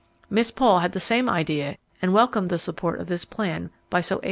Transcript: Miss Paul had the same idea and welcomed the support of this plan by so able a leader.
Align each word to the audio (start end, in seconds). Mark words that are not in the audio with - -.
Miss 0.31 0.49
Paul 0.49 0.79
had 0.79 0.93
the 0.93 0.99
same 0.99 1.29
idea 1.29 1.77
and 2.01 2.11
welcomed 2.11 2.47
the 2.47 2.57
support 2.57 2.99
of 2.99 3.05
this 3.05 3.23
plan 3.23 3.69
by 3.91 4.01
so 4.01 4.15
able 4.15 4.15
a 4.15 4.15
leader. 4.15 4.19